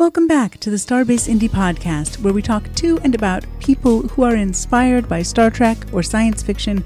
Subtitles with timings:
[0.00, 4.22] Welcome back to the Starbase Indy Podcast, where we talk to and about people who
[4.22, 6.82] are inspired by Star Trek or science fiction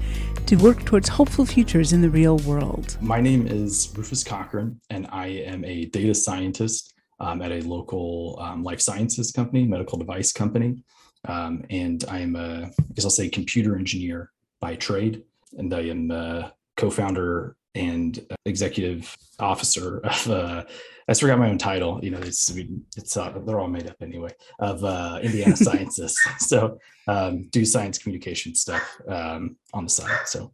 [0.47, 2.97] to work towards hopeful futures in the real world.
[2.99, 8.37] My name is Rufus Cochran, and I am a data scientist um, at a local
[8.41, 10.83] um, life sciences company, medical device company.
[11.23, 15.23] Um, and I am a, I guess I'll say, computer engineer by trade.
[15.57, 20.63] And I am a co founder and executive officer of uh,
[21.07, 21.99] I forgot my own title.
[22.03, 22.49] You know, it's
[22.97, 26.19] it's uh, they're all made up anyway of uh, Indiana Sciences.
[26.39, 30.27] So um, do science communication stuff um, on the side.
[30.27, 30.51] So.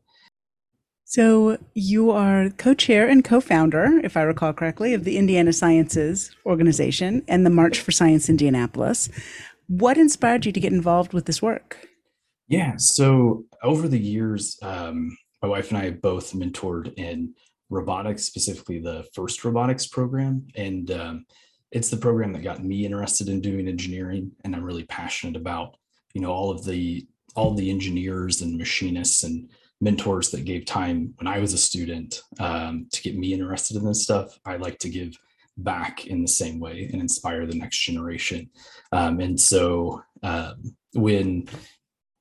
[1.05, 7.21] So you are co-chair and co-founder, if I recall correctly, of the Indiana Sciences organization
[7.27, 9.09] and the March for Science Indianapolis.
[9.67, 11.85] What inspired you to get involved with this work?
[12.47, 17.33] Yeah, so over the years, um, my wife and I have both mentored in
[17.69, 20.47] robotics, specifically the FIRST robotics program.
[20.55, 21.25] And um,
[21.71, 24.31] it's the program that got me interested in doing engineering.
[24.43, 25.77] And I'm really passionate about,
[26.13, 31.13] you know, all of the all the engineers and machinists and mentors that gave time
[31.17, 34.37] when I was a student um, to get me interested in this stuff.
[34.45, 35.17] I like to give
[35.57, 38.49] back in the same way and inspire the next generation.
[38.91, 41.47] Um, and so um, when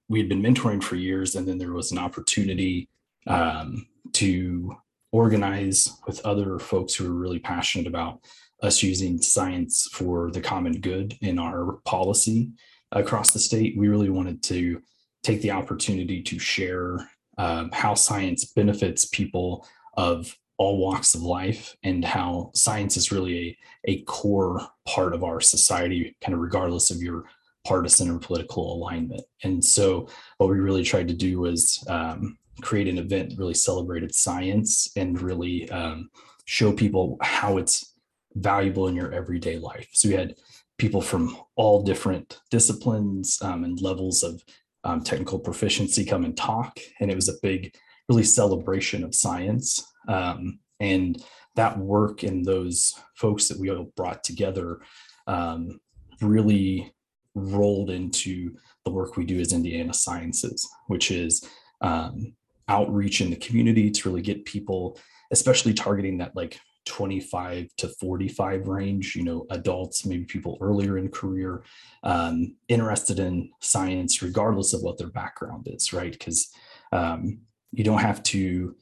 [0.09, 2.89] we had been mentoring for years, and then there was an opportunity
[3.27, 4.75] um, to
[5.13, 8.21] organize with other folks who are really passionate about
[8.63, 12.51] us using science for the common good in our policy
[12.93, 13.77] across the state.
[13.77, 14.83] We really wanted to
[15.23, 21.75] take the opportunity to share um, how science benefits people of all walks of life
[21.85, 26.91] and how science is really a, a core part of our society, kind of regardless
[26.91, 27.25] of your
[27.67, 29.23] partisan or political alignment.
[29.43, 34.15] And so, what we really tried to do was um, create an event really celebrated
[34.15, 36.11] science and really um,
[36.45, 37.95] show people how it's
[38.35, 39.89] valuable in your everyday life.
[39.93, 40.35] So we had
[40.79, 44.43] people from all different disciplines um, and levels of
[44.85, 47.75] um, technical proficiency come and talk, and it was a big,
[48.09, 49.85] really celebration of science.
[50.09, 51.23] Um, and
[51.57, 54.81] that work and those folks that we all brought together
[55.27, 55.81] um,
[56.23, 56.93] really
[57.35, 61.47] rolled into the work we do as Indiana Sciences, which is
[61.81, 62.35] um,
[62.71, 64.99] outreach in the community to really get people,
[65.33, 71.09] especially targeting that like 25 to 45 range, you know, adults, maybe people earlier in
[71.09, 71.63] career,
[72.05, 76.13] um, interested in science, regardless of what their background is, right?
[76.13, 76.51] Because
[76.93, 77.41] um,
[77.73, 78.75] you don't have to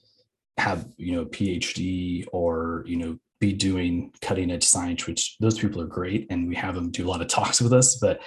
[0.59, 5.81] have, you know, PhD or, you know, be doing cutting edge science, which those people
[5.81, 6.27] are great.
[6.31, 8.21] And we have them do a lot of talks with us, but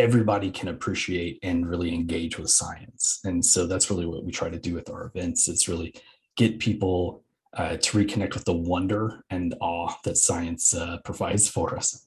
[0.00, 3.20] everybody can appreciate and really engage with science.
[3.24, 5.48] And so that's really what we try to do with our events.
[5.48, 5.94] It's really
[6.36, 7.22] get people
[7.54, 12.06] uh, to reconnect with the wonder and awe that science uh, provides for us.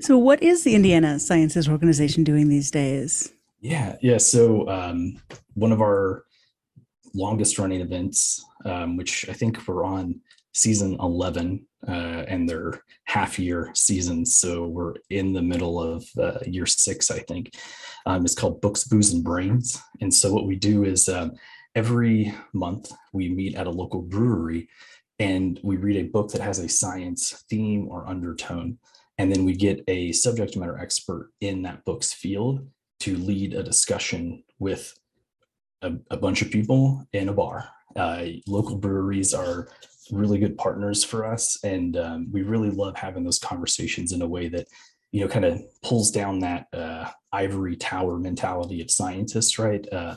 [0.00, 3.32] So, what is the Indiana Sciences Organization doing these days?
[3.60, 4.18] Yeah, yeah.
[4.18, 5.20] So, um,
[5.54, 6.24] one of our
[7.14, 10.20] longest running events, um, which I think we're on
[10.56, 14.36] season 11 uh, and their half year seasons.
[14.36, 17.54] So we're in the middle of uh, year six, I think.
[18.06, 19.80] Um, it's called Books, Booze, and Brains.
[20.00, 21.32] And so what we do is um,
[21.74, 24.68] every month we meet at a local brewery
[25.18, 28.78] and we read a book that has a science theme or undertone.
[29.18, 32.66] And then we get a subject matter expert in that book's field
[33.00, 34.94] to lead a discussion with
[35.82, 37.68] a, a bunch of people in a bar.
[37.94, 39.68] Uh, local breweries are
[40.10, 41.58] really good partners for us.
[41.64, 44.66] And um, we really love having those conversations in a way that
[45.12, 49.86] you know kind of pulls down that uh, ivory tower mentality of scientists right?
[49.92, 50.16] Uh,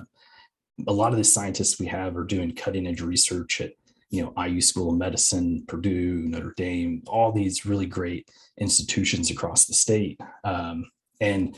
[0.88, 3.74] a lot of the scientists we have are doing cutting edge research at
[4.10, 8.30] you know iu school of medicine purdue notre dame all these really great
[8.60, 10.20] institutions across the state.
[10.44, 10.90] Um,
[11.22, 11.56] and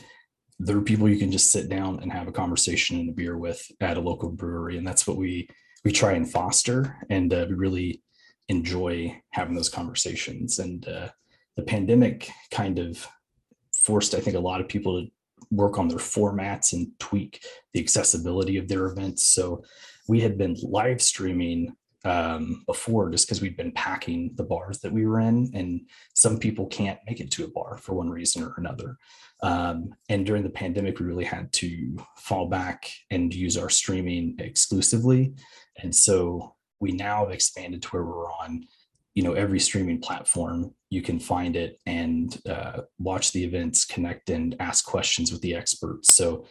[0.58, 3.36] there are people you can just sit down and have a conversation and a beer
[3.36, 4.78] with at a local brewery.
[4.78, 5.48] And that's what we
[5.84, 6.96] we try and foster.
[7.10, 8.02] And uh, we really
[8.48, 10.58] enjoy having those conversations.
[10.58, 11.08] And uh,
[11.56, 13.06] the pandemic kind of
[13.74, 15.10] forced, I think, a lot of people to
[15.50, 19.26] work on their formats and tweak the accessibility of their events.
[19.26, 19.62] So
[20.08, 24.92] we had been live streaming um, before just because we'd been packing the bars that
[24.92, 28.42] we were in, and some people can't make it to a bar for one reason
[28.42, 28.96] or another.
[29.42, 34.36] Um, and during the pandemic, we really had to fall back and use our streaming
[34.38, 35.34] exclusively.
[35.82, 38.64] And so we now have expanded to where we're on
[39.14, 44.28] you know every streaming platform you can find it and uh, watch the events connect
[44.30, 46.44] and ask questions with the experts so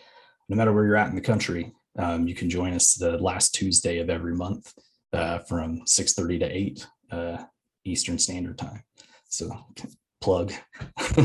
[0.49, 3.53] no matter where you're at in the country um, you can join us the last
[3.53, 4.73] tuesday of every month
[5.13, 7.37] uh, from 6.30 to 8 uh,
[7.85, 8.83] eastern standard time
[9.25, 9.51] so
[10.21, 10.53] plug.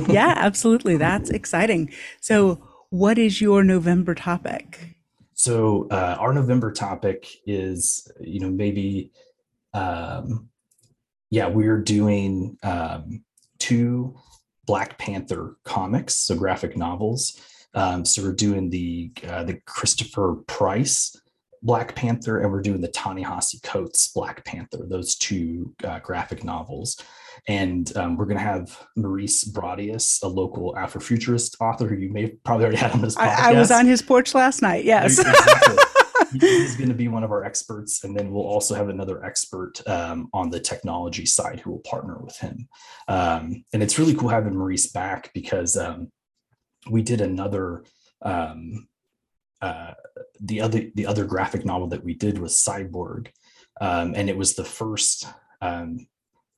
[0.08, 0.97] yeah, absolutely.
[0.97, 1.93] That's exciting.
[2.20, 4.95] So, what is your November topic?
[5.37, 9.12] So, uh, our November topic is, you know, maybe,
[9.75, 10.49] um,
[11.31, 13.23] yeah, we're doing um,
[13.59, 14.17] two
[14.65, 17.38] Black Panther comics, so graphic novels.
[17.75, 21.21] Um, so we're doing the uh, the Christopher Priest
[21.62, 24.87] Black Panther, and we're doing the Ta-Nehisi Coates Black Panther.
[24.89, 26.99] Those two uh, graphic novels,
[27.46, 32.22] and um, we're going to have Maurice Broaddus, a local Afrofuturist author who you may
[32.22, 33.38] have probably already had on this podcast.
[33.38, 34.84] I, I was on his porch last night.
[34.84, 35.19] Yes.
[35.19, 35.76] Exactly.
[36.40, 39.81] He's going to be one of our experts, and then we'll also have another expert
[39.87, 42.69] um, on the technology side who will partner with him.
[43.06, 46.10] Um, and it's really cool having Maurice back because um,
[46.90, 47.84] we did another
[48.22, 48.88] um,
[49.62, 49.93] uh,
[50.40, 53.28] the other the other graphic novel that we did was Cyborg,
[53.81, 55.26] um, and it was the first.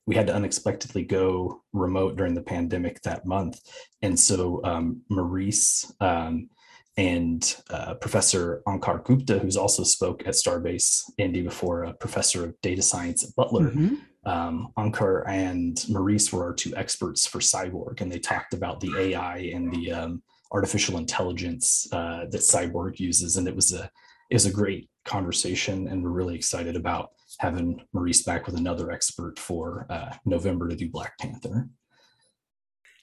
[0.09, 3.61] We had to unexpectedly go remote during the pandemic that month,
[4.01, 6.49] and so um, Maurice um,
[6.97, 12.59] and uh, Professor Ankur Gupta, who's also spoke at Starbase Indy before, a professor of
[12.63, 13.69] data science at Butler.
[13.69, 13.97] Mm-hmm.
[14.25, 18.95] Um, Ankur and Maurice were our two experts for Cyborg, and they talked about the
[18.97, 20.23] AI and the um,
[20.53, 23.91] artificial intelligence uh, that Cyborg uses, and it was a
[24.31, 28.91] it was a great conversation, and we're really excited about having Maurice back with another
[28.91, 31.69] expert for uh, November to do Black Panther.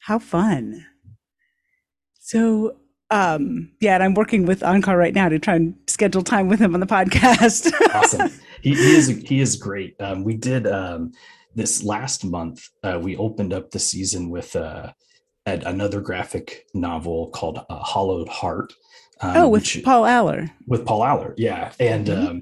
[0.01, 0.85] How fun!
[2.19, 2.77] So,
[3.11, 6.59] um, yeah, and I'm working with Ankur right now to try and schedule time with
[6.59, 7.71] him on the podcast.
[7.93, 8.31] awesome.
[8.61, 9.95] He, he, is he is great.
[9.99, 11.11] Um, we did um,
[11.53, 12.67] this last month.
[12.83, 14.91] Uh, we opened up the season with uh,
[15.45, 18.73] another graphic novel called uh, Hollow Heart.
[19.21, 20.49] Um, oh, with which, Paul Allor.
[20.67, 22.37] With Paul Allor, yeah, and mm-hmm.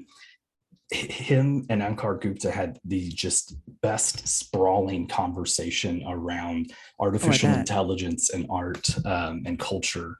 [0.90, 8.46] Him and Ankur Gupta had the just best sprawling conversation around artificial oh, intelligence and
[8.50, 10.16] art um, and culture,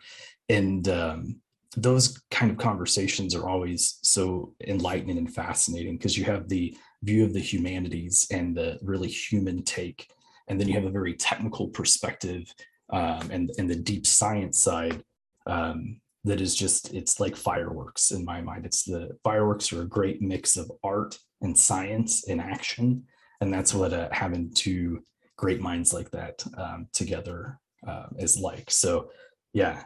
[0.49, 1.37] and um,
[1.76, 7.25] those kind of conversations are always so enlightening and fascinating because you have the view
[7.25, 10.08] of the humanities and the really human take.
[10.49, 12.52] And then you have a very technical perspective
[12.90, 15.02] um, and and the deep science side
[15.46, 18.64] um, that is just it's like fireworks in my mind.
[18.66, 23.04] It's the fireworks are a great mix of art and science in action,
[23.40, 25.02] and that's what uh, having two
[25.36, 28.70] great minds like that um, together uh, is like.
[28.70, 29.10] So,
[29.52, 29.82] yeah,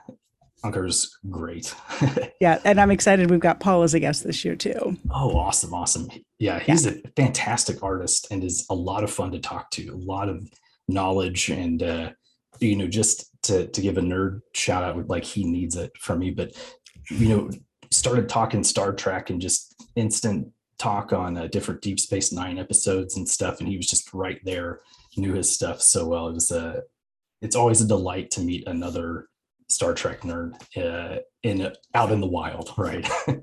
[0.65, 1.75] Ankur's great.
[2.41, 3.31] yeah, and I'm excited.
[3.31, 4.97] We've got Paul as a guest this year too.
[5.11, 6.09] Oh, awesome, awesome.
[6.39, 6.93] Yeah, he's yeah.
[6.93, 9.89] a fantastic artist and is a lot of fun to talk to.
[9.89, 10.49] A lot of
[10.89, 12.11] knowledge and uh,
[12.61, 16.21] you know, just to to give a nerd shout out, like he needs it from
[16.21, 16.57] me, but
[17.11, 17.51] you know,
[17.91, 20.49] started talking Star Trek and just instant
[20.79, 24.41] talk on uh, different Deep Space Nine episodes and stuff, and he was just right
[24.45, 24.81] there,
[25.17, 26.29] knew his stuff so well.
[26.29, 26.83] It was a,
[27.43, 29.29] it's always a delight to meet another
[29.69, 33.09] Star Trek nerd uh, in out in the wild, right?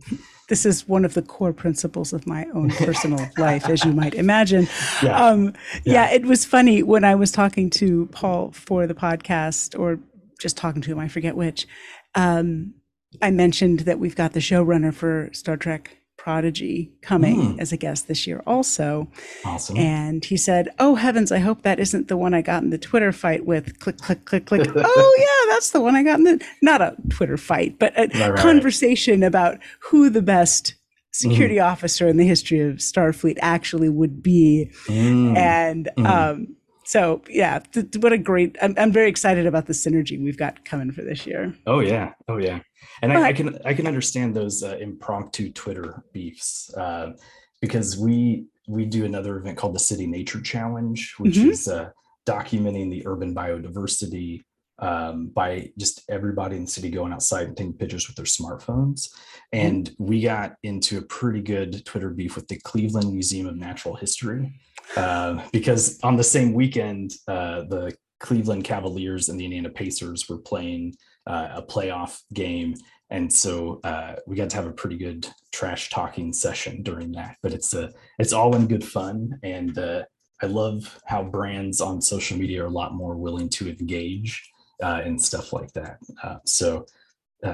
[0.48, 4.14] this is one of the core principles of my own personal life, as you might
[4.14, 4.68] imagine.
[5.02, 5.26] Yeah.
[5.26, 5.46] Um,
[5.84, 5.94] yeah.
[5.94, 10.00] yeah, it was funny when I was talking to Paul for the podcast, or
[10.40, 11.68] just talking to him, I forget which.
[12.14, 12.76] Um,
[13.22, 17.60] I mentioned that we've got the showrunner for Star Trek Prodigy coming mm.
[17.60, 19.08] as a guest this year also.
[19.46, 19.78] Awesome.
[19.78, 22.80] And he said, Oh heavens, I hope that isn't the one I got in the
[22.80, 23.78] Twitter fight with.
[23.78, 24.68] Click, click, click, click.
[24.76, 28.08] oh yeah, that's the one I got in the not a Twitter fight, but a
[28.08, 29.28] right, conversation right.
[29.28, 30.74] about who the best
[31.12, 31.64] security mm.
[31.64, 34.72] officer in the history of Starfleet actually would be.
[34.88, 35.38] Mm.
[35.38, 36.08] And mm.
[36.08, 38.56] um so yeah, th- what a great!
[38.62, 41.54] I'm, I'm very excited about the synergy we've got coming for this year.
[41.66, 42.60] Oh yeah, oh yeah,
[43.02, 47.14] and I, I, can I can understand those uh, impromptu Twitter beefs uh,
[47.60, 51.50] because we we do another event called the City Nature Challenge, which mm-hmm.
[51.50, 51.90] is uh,
[52.28, 54.44] documenting the urban biodiversity
[54.80, 59.10] um, by just everybody in the city going outside and taking pictures with their smartphones.
[59.54, 59.58] Mm-hmm.
[59.58, 60.06] And mm-hmm.
[60.06, 64.54] we got into a pretty good Twitter beef with the Cleveland Museum of Natural History
[64.96, 70.38] uh, because on the same weekend, uh, the Cleveland Cavaliers and the Indiana Pacers were
[70.38, 70.96] playing
[71.28, 72.76] uh, a playoff game.
[73.10, 77.38] And so uh, we got to have a pretty good trash talking session during that.
[77.44, 80.04] But it's a, it's all in good fun, and uh,
[80.42, 84.52] I love how brands on social media are a lot more willing to engage
[84.82, 86.00] uh, and stuff like that.
[86.46, 86.86] so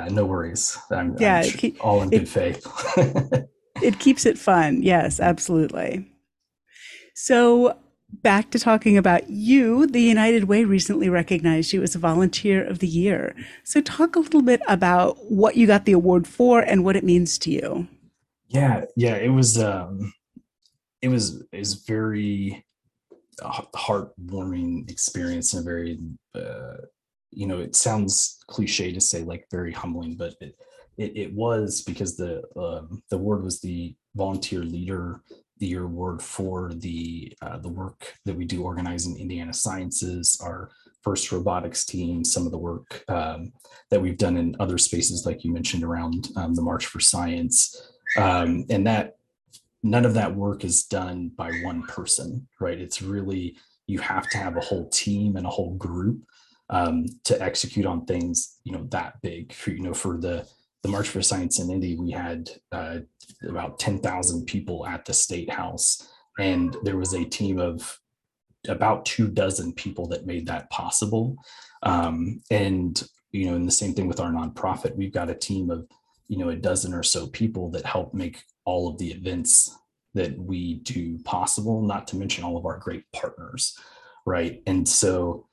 [0.09, 0.77] no worries.
[0.89, 2.65] I'm, yeah, I'm all in good faith.
[3.81, 4.81] it keeps it fun.
[4.81, 6.10] Yes, absolutely.
[7.13, 7.77] So,
[8.11, 12.79] back to talking about you, the United Way recently recognized you as a volunteer of
[12.79, 13.35] the year.
[13.63, 17.03] So, talk a little bit about what you got the award for and what it
[17.03, 17.87] means to you.
[18.47, 20.13] Yeah, yeah, it was um
[21.01, 22.65] it was is very
[23.41, 25.99] heartwarming experience and very
[26.35, 26.77] uh,
[27.31, 30.55] you know it sounds cliche to say like very humbling but it,
[30.97, 35.21] it, it was because the um, the award was the volunteer leader
[35.61, 40.71] the year award for the uh, the work that we do organizing Indiana Sciences, our
[41.03, 43.53] first robotics team, some of the work um,
[43.91, 47.93] that we've done in other spaces, like you mentioned, around um, the March for Science,
[48.17, 49.17] um, and that
[49.83, 52.79] none of that work is done by one person, right?
[52.79, 56.23] It's really you have to have a whole team and a whole group
[56.71, 59.53] um, to execute on things, you know, that big.
[59.53, 60.47] For, you know, for the
[60.83, 62.99] the March for Science in Indy, we had uh,
[63.47, 66.07] about 10,000 people at the State House.
[66.39, 67.99] And there was a team of
[68.67, 71.35] about two dozen people that made that possible.
[71.83, 75.69] Um, and, you know, and the same thing with our nonprofit, we've got a team
[75.69, 75.87] of,
[76.27, 79.75] you know, a dozen or so people that help make all of the events
[80.13, 83.77] that we do possible, not to mention all of our great partners.
[84.25, 84.61] Right.
[84.67, 85.47] And so,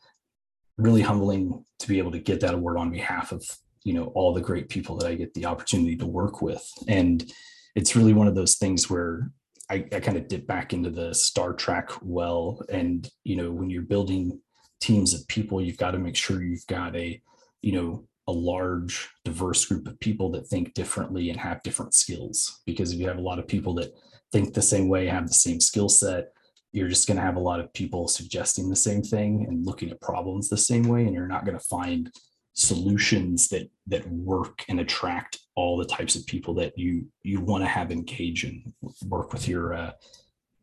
[0.77, 3.45] really humbling to be able to get that award on behalf of
[3.89, 7.33] you know all the great people that i get the opportunity to work with and
[7.75, 9.31] it's really one of those things where
[9.71, 12.61] I, I kind of dip back into the Star Trek well.
[12.71, 14.41] And, you know, when you're building
[14.81, 17.21] teams of people, you've got to make sure you've got a,
[17.61, 22.61] you know, a large, diverse group of people that think differently and have different skills.
[22.67, 23.93] Because if you have a lot of people that
[24.33, 26.29] think the same way, have the same skill set,
[26.73, 29.91] you're just going to have a lot of people suggesting the same thing and looking
[29.91, 31.05] at problems the same way.
[31.05, 32.11] And you're not going to find
[32.59, 37.63] solutions that that work and attract all the types of people that you you want
[37.63, 38.73] to have engage and
[39.07, 39.93] work with your uh,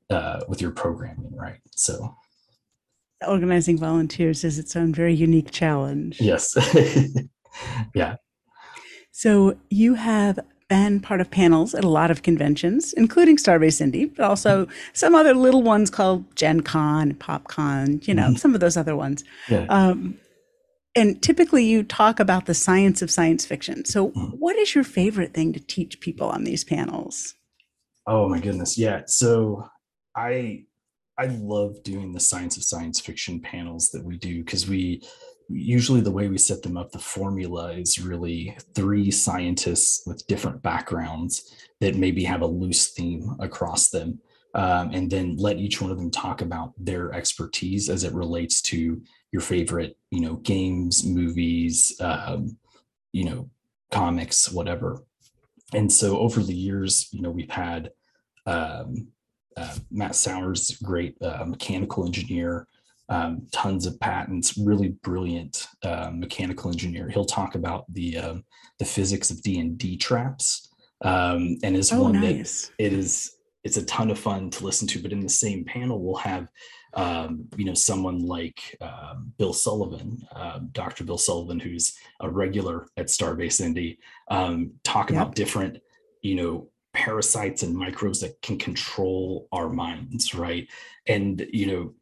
[0.10, 2.14] uh, with your programming right so
[3.26, 6.54] organizing volunteers is its own very unique challenge yes
[7.96, 8.18] yeah
[9.12, 10.38] so you have
[10.68, 15.14] been part of panels at a lot of conventions, including Starbase Indy, but also some
[15.14, 18.36] other little ones called Gen Con, PopCon, you know, mm-hmm.
[18.36, 19.24] some of those other ones.
[19.48, 19.68] Yeah.
[19.70, 20.18] Um,
[20.96, 23.86] and typically you talk about the science of science fiction.
[23.86, 24.38] So, mm-hmm.
[24.38, 27.36] what is your favorite thing to teach people on these panels?
[28.08, 29.02] Oh my goodness, yeah.
[29.08, 29.68] So
[30.16, 30.66] I
[31.18, 35.02] I love doing the science of science fiction panels that we do because we
[35.50, 40.62] usually the way we set them up, the formula is really three scientists with different
[40.62, 44.20] backgrounds that maybe have a loose theme across them.
[44.56, 48.62] Um, and then let each one of them talk about their expertise as it relates
[48.64, 49.02] to
[49.34, 52.58] your favorite, you know, games, movies, um,
[53.12, 53.50] you know,
[53.92, 55.04] comics, whatever.
[55.74, 57.92] And so over the years, you know, we've had
[58.46, 59.10] um,
[59.58, 62.68] uh, Matt Sowers, great uh, mechanical engineer,
[63.10, 67.10] um, tons of patents, really brilliant uh, mechanical engineer.
[67.10, 68.44] He'll talk about the um,
[68.80, 70.70] the physics of D and D traps,
[71.02, 72.68] um, and is oh, one nice.
[72.78, 75.02] that it is it's a ton of fun to listen to.
[75.02, 76.50] But in the same panel, we'll have
[76.96, 81.04] um, you know, someone like uh, Bill Sullivan, uh, Dr.
[81.04, 85.80] Bill Sullivan, who's a regular at Starbase Indy, um, talk about different,
[86.22, 90.68] you know, parasites and microbes that can control our minds, right?
[91.08, 91.94] And, you know,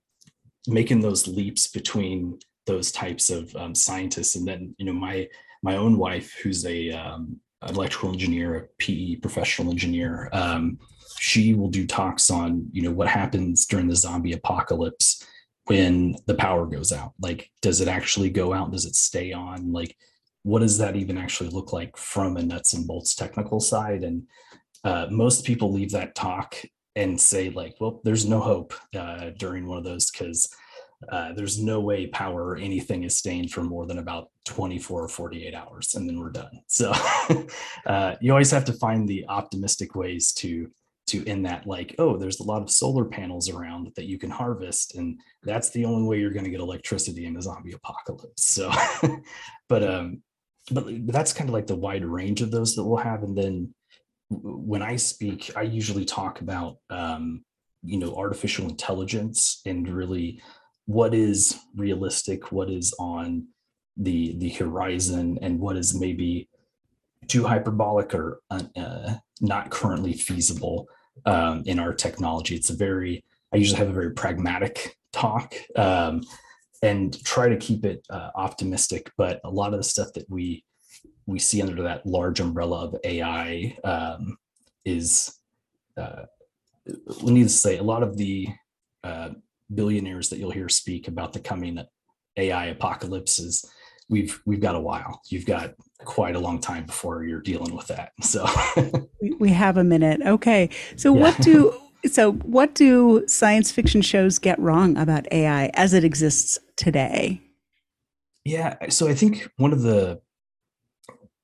[0.67, 4.35] making those leaps between those types of um, scientists.
[4.35, 5.27] And then, you know, my,
[5.63, 7.39] my own wife, who's a, um,
[7.69, 10.79] electrical engineer, a PE professional engineer, um,
[11.19, 15.25] she will do talks on you know what happens during the zombie apocalypse
[15.65, 17.13] when the power goes out.
[17.19, 18.71] Like does it actually go out?
[18.71, 19.71] Does it stay on?
[19.71, 19.95] Like
[20.43, 24.03] what does that even actually look like from a nuts and bolts technical side?
[24.03, 24.23] And
[24.83, 26.57] uh, most people leave that talk
[26.95, 30.53] and say like well there's no hope uh, during one of those because
[31.09, 35.07] uh, there's no way power or anything is staying for more than about 24 or
[35.07, 36.51] 48 hours and then we're done.
[36.67, 36.91] So
[37.85, 40.69] uh, you always have to find the optimistic ways to
[41.05, 44.29] to in that like oh there's a lot of solar panels around that you can
[44.29, 48.49] harvest and that's the only way you're going to get electricity in a zombie apocalypse.
[48.49, 48.71] So
[49.69, 50.23] but um
[50.71, 53.73] but that's kind of like the wide range of those that we'll have and then
[54.29, 57.43] when i speak i usually talk about um
[57.83, 60.41] you know artificial intelligence and really
[60.85, 63.47] what is realistic what is on
[63.97, 66.49] the the horizon and what is maybe
[67.27, 70.87] too hyperbolic or uh, not currently feasible
[71.25, 72.55] um, in our technology.
[72.55, 73.23] It's a very,
[73.53, 76.21] I usually have a very pragmatic talk um,
[76.81, 79.11] and try to keep it uh, optimistic.
[79.17, 80.63] But a lot of the stuff that we
[81.25, 84.37] we see under that large umbrella of AI um,
[84.83, 85.39] is,
[85.95, 86.23] uh,
[87.23, 88.49] needless to say, a lot of the
[89.05, 89.29] uh,
[89.73, 91.79] billionaires that you'll hear speak about the coming
[92.37, 93.63] AI apocalypse is
[94.09, 95.21] we've we've got a while.
[95.29, 98.11] You've got quite a long time before you're dealing with that.
[98.21, 98.45] So
[99.39, 100.21] we, have a minute.
[100.25, 100.69] Okay.
[100.95, 101.21] So yeah.
[101.21, 106.59] what do So, what do science fiction shows get wrong about AI as it exists
[106.75, 107.41] today?
[108.45, 110.19] Yeah, so I think one of the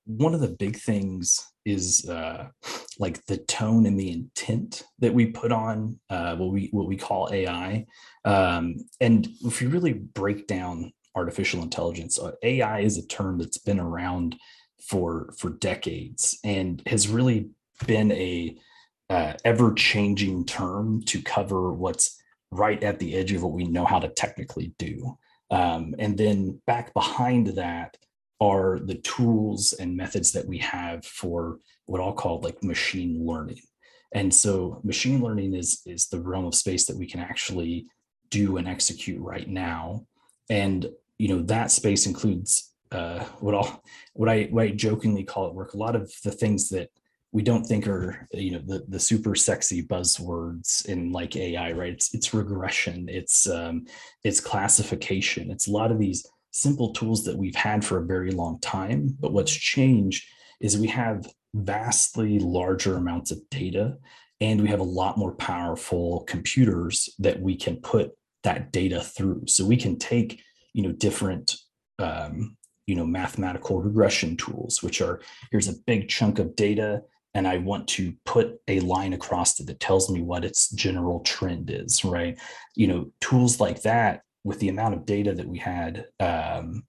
[0.10, 2.48] one of the big things is uh,
[2.98, 6.98] like the tone and the intent that we put on uh, what we what we
[6.98, 7.86] call AI.
[8.26, 13.60] Um, and if you really break down artificial intelligence, uh, AI is a term that's
[13.60, 14.36] been around
[14.82, 17.52] for for decades and has really
[17.86, 18.58] been a
[19.12, 23.86] uh, ever changing term to cover what's right at the edge of what we know
[23.86, 25.16] how to technically do.
[25.52, 27.96] Um, and then back behind that
[28.40, 33.62] are the tools and methods that we have for what I'll call like machine learning.
[34.14, 37.86] And so machine learning is, is the realm of space that we can actually
[38.30, 40.06] do and execute right now.
[40.50, 45.48] And you know that space includes uh, what I'll what I what I jokingly call
[45.48, 45.74] it work.
[45.74, 46.90] A lot of the things that
[47.32, 51.94] we don't think are you know the the super sexy buzzwords in like AI, right?
[51.94, 53.86] It's it's regression, it's um,
[54.24, 58.32] it's classification, it's a lot of these simple tools that we've had for a very
[58.32, 59.16] long time.
[59.20, 60.26] But what's changed
[60.60, 63.98] is we have vastly larger amounts of data
[64.42, 68.12] and we have a lot more powerful computers that we can put
[68.44, 69.44] that data through.
[69.48, 70.42] So we can take,
[70.74, 71.56] you know, different
[71.98, 72.56] um,
[72.88, 77.04] you know mathematical regression tools which are here's a big chunk of data
[77.34, 81.20] and I want to put a line across it that tells me what its general
[81.22, 82.40] trend is, right?
[82.76, 86.84] You know, tools like that with the amount of data that we had um,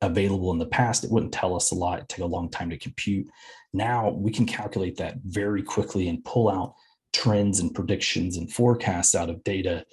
[0.00, 1.98] available in the past, it wouldn't tell us a lot.
[1.98, 3.28] It take a long time to compute.
[3.74, 6.74] Now we can calculate that very quickly and pull out
[7.12, 9.84] trends and predictions and forecasts out of data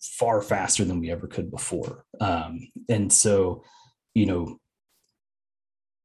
[0.00, 2.04] far faster than we ever could before.
[2.20, 3.64] Um, and so,
[4.14, 4.60] you know,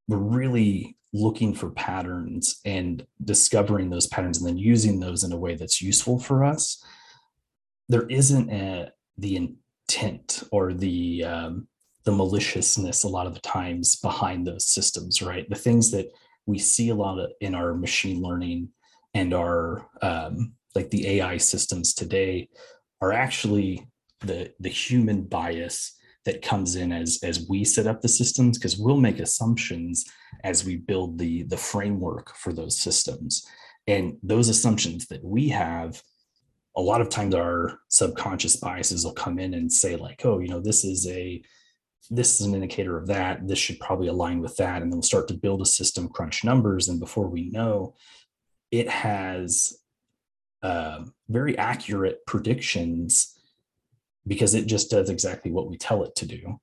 [0.07, 5.37] we're really looking for patterns and discovering those patterns and then using those in a
[5.37, 6.83] way that's useful for us
[7.89, 9.49] there isn't a, the
[9.87, 11.67] intent or the um,
[12.03, 15.49] the maliciousness a lot of the times behind those systems right?
[15.49, 16.11] The things that
[16.45, 18.69] we see a lot of in our machine learning
[19.13, 22.49] and our um, like the ai systems today
[23.01, 23.87] are actually
[24.21, 25.95] the the human bias
[26.25, 30.05] that comes in as as we set up the systems because we'll make assumptions
[30.43, 33.45] as we build the the framework for those systems.
[33.87, 36.01] And those assumptions that we have
[36.77, 40.47] a lot of times our subconscious biases will come in and say like oh you
[40.47, 41.41] know this is a
[42.11, 45.03] this is an indicator of that this should probably align with that and then we'll
[45.03, 47.93] start to build a system crunch numbers and before we know
[48.71, 49.77] it has
[50.65, 53.37] uh, very accurate predictions
[54.27, 56.59] because it just does exactly what we tell it to do.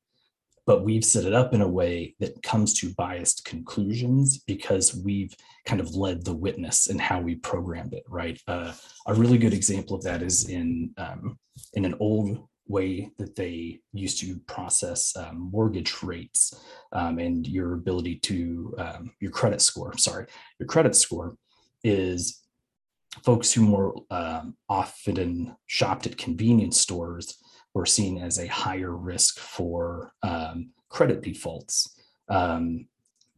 [0.65, 5.35] But we've set it up in a way that comes to biased conclusions because we've
[5.67, 8.41] kind of led the witness in how we programmed it, right?
[8.47, 8.73] Uh,
[9.07, 11.39] a really good example of that is in um,
[11.75, 16.55] in an old way that they used to process um, mortgage rates
[16.93, 19.97] um, and your ability to um, your credit score.
[19.99, 20.27] Sorry,
[20.59, 21.37] your credit score
[21.85, 22.41] is
[23.25, 27.37] folks who more um, often shopped at convenience stores
[27.75, 32.87] were seen as a higher risk for um, credit defaults um,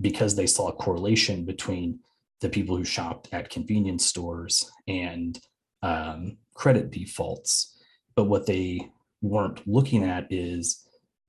[0.01, 2.01] because they saw a correlation between
[2.41, 5.41] the people who shopped at convenience stores and
[5.83, 7.79] um, credit defaults.
[8.17, 8.91] But what they
[9.23, 10.87] weren't looking at is,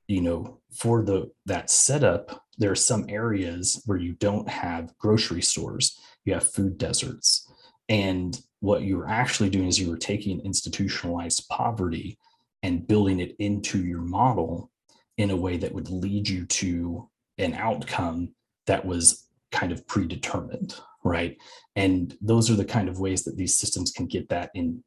[0.08, 5.41] you know, for the that setup, there are some areas where you don't have grocery
[5.41, 7.50] stores, you have food deserts.
[7.88, 12.18] And what you were actually doing is you were taking institutionalized poverty
[12.63, 14.72] and building it into your model
[15.18, 18.34] in a way that would lead you to an outcome
[18.68, 21.38] that was kind of predetermined right?
[21.76, 24.84] And those are the kind of ways that these systems can get that in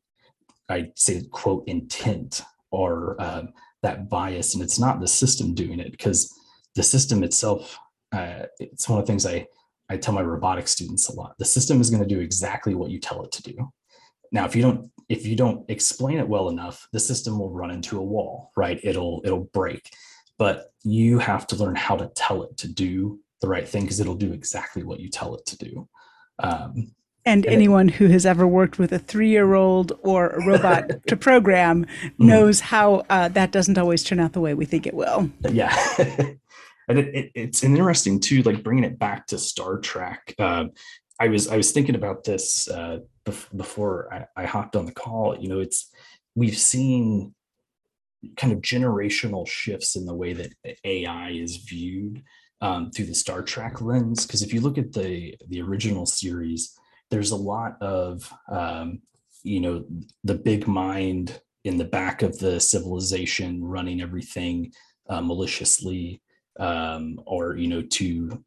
[0.70, 3.48] i say quote intent or um,
[3.82, 4.52] that bias.
[4.52, 6.30] And it's not the system doing it because
[6.74, 7.78] the system itself
[8.12, 9.46] uh, it's one of the things i
[9.88, 11.34] i tell my robotics students a lot.
[11.38, 13.72] The system is going to do exactly what you tell it to do
[14.32, 17.70] now, if you don't if you don't explain it well enough, the system will run
[17.70, 18.78] into a wall, right?
[18.82, 19.90] It'll it'll break.
[20.36, 24.00] But you have to learn how to tell it to do the right thing because
[24.00, 25.88] it'll do exactly what you tell it to do.
[26.38, 26.92] Um,
[27.24, 31.16] and, and anyone it, who has ever worked with a three-year-old or a robot to
[31.16, 32.26] program mm-hmm.
[32.26, 35.28] knows how uh, that doesn't always turn out the way we think it will.
[35.50, 35.74] Yeah.
[35.98, 40.34] and it, it, it's interesting too, like bringing it back to Star Trek.
[40.38, 40.66] Uh,
[41.20, 43.00] I was I was thinking about this uh,
[43.56, 45.36] before I, I hopped on the call.
[45.38, 45.90] You know, it's
[46.34, 47.34] we've seen
[48.36, 50.52] kind of generational shifts in the way that
[50.84, 52.22] AI is viewed
[52.60, 54.26] um, through the Star Trek lens.
[54.26, 56.76] Because if you look at the the original series,
[57.10, 59.00] there's a lot of um,
[59.42, 59.84] you know
[60.24, 64.72] the big mind in the back of the civilization running everything
[65.08, 66.20] uh, maliciously
[66.58, 68.42] um, or you know to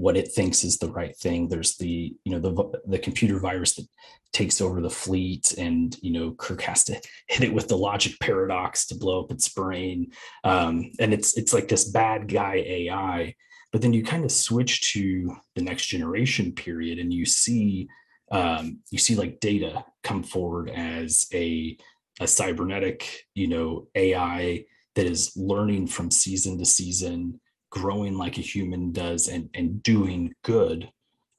[0.00, 1.48] what it thinks is the right thing.
[1.48, 3.86] There's the you know the the computer virus that
[4.32, 6.94] takes over the fleet and you know kirk has to
[7.28, 10.12] hit it with the logic paradox to blow up its brain.
[10.44, 13.34] Um, and it's it's like this bad guy ai
[13.72, 17.88] but then you kind of switch to the next generation period and you see
[18.32, 21.76] um, you see like data come forward as a
[22.20, 28.42] a cybernetic you know ai that is learning from season to season growing like a
[28.42, 30.90] human does and and doing good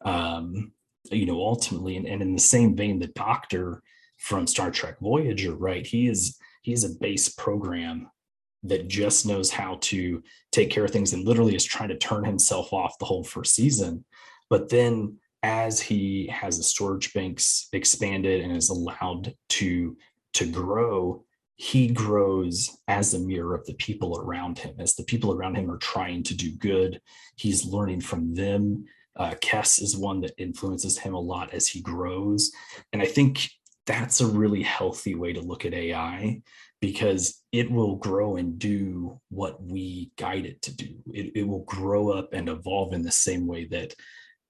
[0.05, 0.71] um
[1.11, 3.81] you know ultimately and, and in the same vein the doctor
[4.17, 8.09] from star trek voyager right he is he's a base program
[8.63, 12.23] that just knows how to take care of things and literally is trying to turn
[12.23, 14.05] himself off the whole first season.
[14.49, 19.97] But then as he has the storage banks expanded and is allowed to
[20.33, 21.25] to grow
[21.61, 24.73] he grows as a mirror of the people around him.
[24.79, 26.99] As the people around him are trying to do good,
[27.35, 28.85] he's learning from them.
[29.15, 32.51] Uh, Kes is one that influences him a lot as he grows.
[32.93, 33.47] And I think
[33.85, 36.41] that's a really healthy way to look at AI
[36.79, 40.95] because it will grow and do what we guide it to do.
[41.13, 43.93] It, it will grow up and evolve in the same way that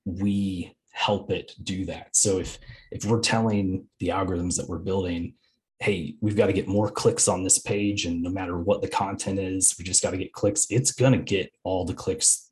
[0.06, 2.16] we help it do that.
[2.16, 2.58] So if
[2.90, 5.34] if we're telling the algorithms that we're building,
[5.82, 8.06] hey, we've got to get more clicks on this page.
[8.06, 10.68] And no matter what the content is, we just got to get clicks.
[10.70, 12.52] It's going to get all the clicks.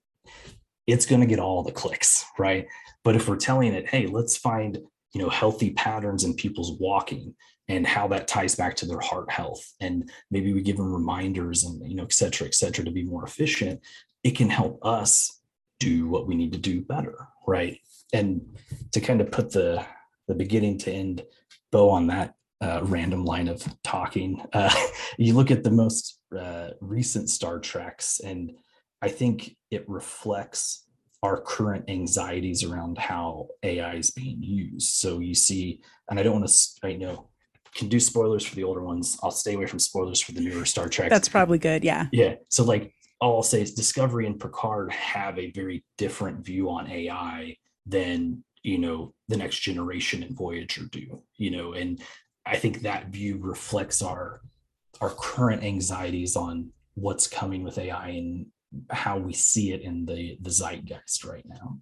[0.88, 2.65] It's going to get all the clicks, right?
[3.04, 4.80] But if we're telling it, hey, let's find,
[5.13, 7.36] you know, healthy patterns in people's walking
[7.68, 9.63] and how that ties back to their heart health.
[9.80, 13.04] And maybe we give them reminders and, you know, et cetera, et cetera, to be
[13.04, 13.80] more efficient.
[14.24, 15.39] It can help us
[15.80, 17.80] do what we need to do better, right?
[18.12, 18.58] And
[18.94, 19.86] to kind of put the
[20.28, 21.24] the beginning to end
[21.72, 24.43] bow on that uh, random line of talking.
[24.54, 24.74] Uh,
[25.17, 28.52] you look at the most uh, recent Star Treks, and
[29.02, 30.86] I think it reflects
[31.22, 34.88] our current anxieties around how AI is being used.
[34.95, 37.30] So you see, and I don't want to, I know,
[37.76, 39.17] can do spoilers for the older ones.
[39.22, 41.10] I'll stay away from spoilers for the newer Star Trek.
[41.10, 41.84] That's probably good.
[41.84, 42.08] Yeah.
[42.12, 42.36] Yeah.
[42.48, 46.89] So like all I'll say is Discovery and Picard have a very different view on
[46.89, 51.22] AI than you know the next generation and Voyager do.
[51.38, 52.02] You know, and
[52.50, 54.42] I think that view reflects our
[55.02, 58.48] our current anxieties on what's coming with AI and
[58.90, 61.80] how we see it in the the zeitgeist right now.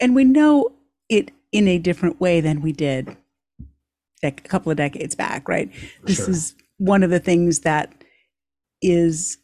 [0.00, 0.72] And we know
[1.08, 3.16] it in a different way than we did
[4.22, 5.72] a couple of decades back, right?
[5.74, 6.30] For this sure.
[6.30, 7.92] is one of the things that
[8.82, 9.38] is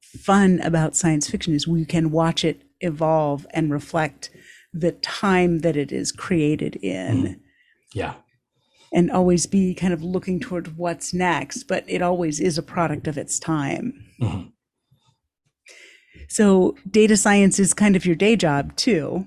[0.00, 4.30] fun about science fiction is we can watch it evolve and reflect
[4.72, 7.22] the time that it is created in.
[7.22, 7.40] Mm.
[7.94, 8.14] Yeah
[8.92, 13.06] and always be kind of looking toward what's next, but it always is a product
[13.06, 13.92] of its time.
[14.20, 14.48] Mm-hmm.
[16.28, 19.26] So data science is kind of your day job too.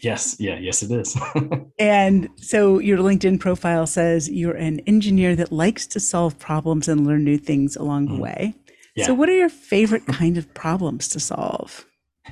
[0.00, 1.16] Yes, yeah, yes, it is.
[1.78, 7.06] and so your LinkedIn profile says you're an engineer that likes to solve problems and
[7.06, 8.16] learn new things along mm-hmm.
[8.16, 8.54] the way.
[8.94, 9.06] Yeah.
[9.06, 11.84] So, what are your favorite kind of problems to solve?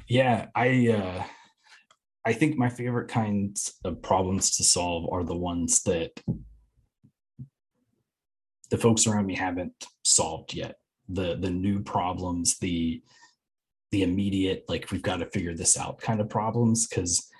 [0.09, 1.25] Yeah, I uh,
[2.25, 6.11] I think my favorite kinds of problems to solve are the ones that
[8.71, 10.77] the folks around me haven't solved yet.
[11.09, 13.03] The the new problems the
[13.93, 17.31] the immediate like we've got to figure this out kind of problems because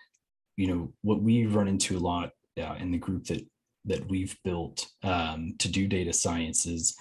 [0.57, 3.45] you know what we run into a lot uh, in the group that
[3.85, 6.97] that we've built um, to do data science is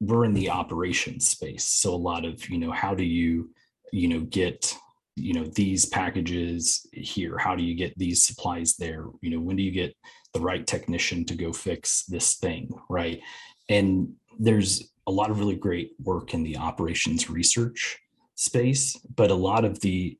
[0.00, 1.66] we're in the operations space.
[1.66, 3.50] So a lot of you know how do you
[3.92, 4.76] you know get
[5.16, 7.38] you know these packages here?
[7.38, 9.06] How do you get these supplies there?
[9.20, 9.94] You know when do you get
[10.32, 13.20] the right technician to go fix this thing, right?
[13.68, 17.98] And there's a lot of really great work in the operations research
[18.34, 20.18] space, but a lot of the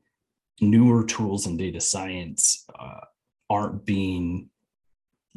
[0.61, 3.01] newer tools in data science uh,
[3.49, 4.49] aren't being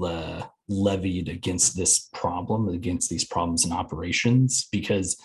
[0.03, 5.17] uh, levied against this problem, against these problems in operations, because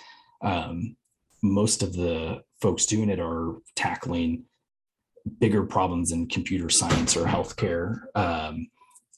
[0.42, 0.96] um,
[1.42, 4.44] most of the folks doing it are tackling
[5.38, 8.00] bigger problems in computer science or healthcare.
[8.14, 8.68] Um,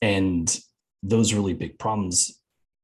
[0.02, 0.60] and
[1.02, 2.40] those really big problems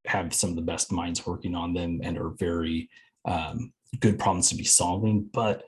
[0.07, 2.89] have some of the best minds working on them and are very
[3.27, 5.29] um, good problems to be solving.
[5.33, 5.65] But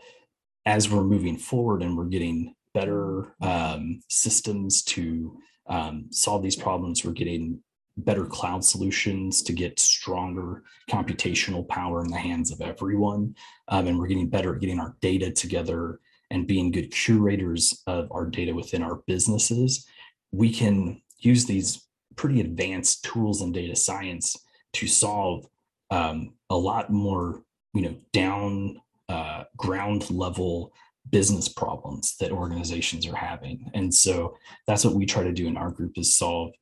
[0.64, 7.04] as we're moving forward and we're getting better um, systems to um, solve these problems
[7.04, 7.60] we're getting
[7.96, 13.34] better cloud solutions to get stronger computational power in the hands of everyone.
[13.68, 18.10] Um, and we're getting better at getting our data together and being good curators of
[18.10, 19.86] our data within our businesses.
[20.32, 24.36] We can use these pretty advanced tools in data science
[24.74, 25.46] to solve
[25.90, 27.42] um, a lot more
[27.74, 30.72] you know down uh, ground level
[31.10, 33.70] business problems that organizations are having.
[33.74, 36.52] And so that's what we try to do in our group is solve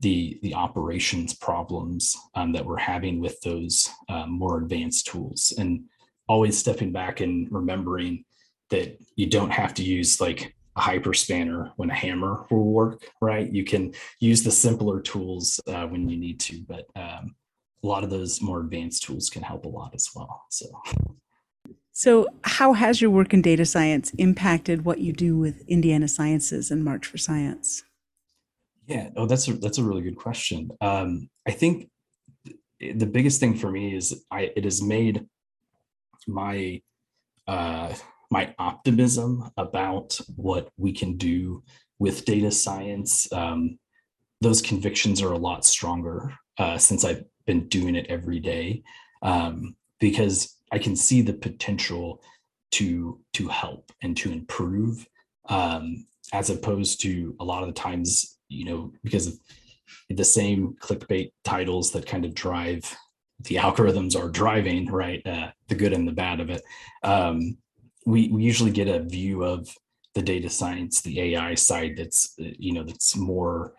[0.00, 5.54] the the operations problems um, that we're having with those um, more advanced tools.
[5.58, 5.84] And
[6.28, 8.24] always stepping back and remembering
[8.70, 13.02] that you don't have to use like a hyper spanner when a hammer will work
[13.20, 13.50] right?
[13.50, 17.34] You can use the simpler tools uh, when you need to but um,
[17.82, 20.66] a lot of those more advanced tools can help a lot as well so.
[21.92, 26.70] So how has your work in data science impacted what you do with indiana sciences
[26.70, 27.82] and march for science?
[28.86, 30.70] Yeah oh that's a that's a really good question.
[30.80, 31.90] Um, i think
[32.78, 35.26] the biggest thing for me is i it has made
[36.26, 36.82] my
[37.46, 37.94] uh,
[38.30, 41.62] my optimism about what we can do
[41.98, 43.30] with data science.
[43.32, 43.78] Um,
[44.40, 48.82] those convictions are a lot stronger uh, since I've been doing it every day
[49.22, 52.22] um, because I can see the potential
[52.72, 55.06] to to help and to improve
[55.48, 59.38] um, as opposed to a lot of the times you know because of
[60.10, 62.96] the same clickbait titles that kind of drive
[63.40, 65.24] the algorithms are driving, right?
[65.26, 66.62] Uh, the good and the bad of it.
[67.02, 67.58] Um,
[68.06, 69.68] we, we usually get a view of
[70.14, 73.74] the data science, the AI side that's, you know, that's more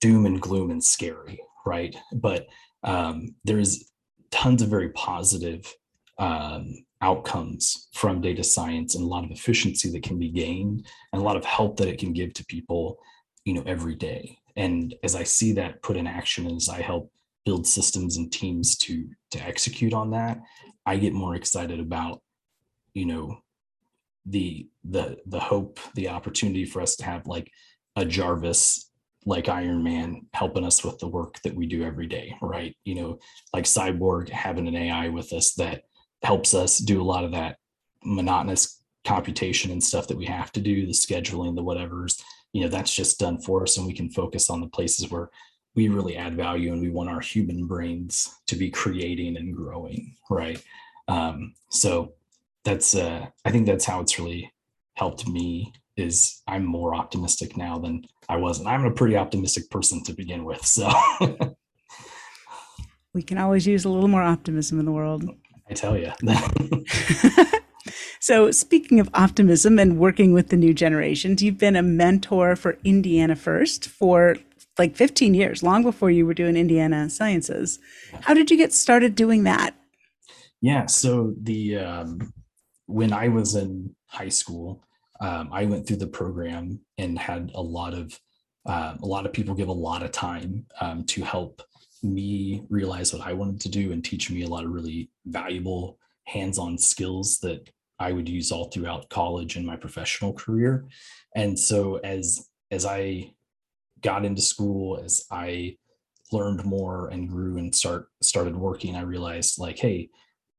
[0.00, 1.96] doom and gloom and scary, right?
[2.12, 2.46] But
[2.84, 3.90] um, there's
[4.30, 5.74] tons of very positive
[6.18, 11.20] um, outcomes from data science and a lot of efficiency that can be gained and
[11.20, 12.98] a lot of help that it can give to people,
[13.44, 14.38] you know, every day.
[14.56, 17.10] And as I see that put in action, as I help
[17.44, 20.40] build systems and teams to to execute on that
[20.86, 22.22] i get more excited about
[22.94, 23.38] you know
[24.26, 27.50] the the the hope the opportunity for us to have like
[27.96, 28.90] a jarvis
[29.26, 32.74] like iron man helping us with the work that we do every day right?
[32.84, 33.18] You know
[33.52, 35.82] like cyborg having an ai with us that
[36.22, 37.56] helps us do a lot of that
[38.02, 42.22] monotonous computation and stuff that we have to do the scheduling the whatever's.
[42.52, 45.28] You know that's just done for us and we can focus on the places where
[45.74, 50.16] we really add value and we want our human brains to be creating and growing
[50.30, 50.62] right?
[51.08, 52.14] Um, so
[52.64, 54.50] that's uh, i think that's how it's really
[54.94, 59.68] helped me is i'm more optimistic now than i was and i'm a pretty optimistic
[59.70, 60.90] person to begin with so
[63.14, 65.24] we can always use a little more optimism in the world
[65.70, 66.10] i tell you
[68.20, 72.78] so speaking of optimism and working with the new generations you've been a mentor for
[72.84, 74.36] indiana first for
[74.78, 77.78] like 15 years, long before you were doing Indiana Sciences.
[78.22, 79.74] How did you get started doing that?
[80.60, 82.32] Yeah, so the um,
[82.86, 84.82] when I was in high school,
[85.20, 88.18] um, I went through the program and had a lot of
[88.66, 91.60] um, a lot of people give a lot of time um, to help
[92.02, 95.98] me realize what I wanted to do and teach me a lot of really valuable
[96.24, 97.68] hands-on skills that
[97.98, 100.86] I would use all throughout college and my professional career.
[101.34, 103.32] And so as as I
[104.00, 105.76] got into school, as I
[106.32, 110.10] learned more and grew and start started working, I realized like, hey,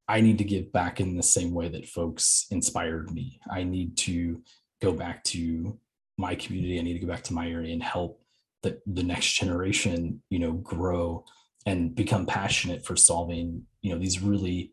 [0.07, 3.39] I need to give back in the same way that folks inspired me.
[3.49, 4.41] I need to
[4.81, 5.79] go back to
[6.17, 6.79] my community.
[6.79, 8.21] I need to go back to my area and help
[8.61, 11.25] the, the next generation, you know, grow
[11.65, 14.71] and become passionate for solving, you know, these really,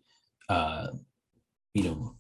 [0.48, 0.88] uh,
[1.74, 2.16] you know,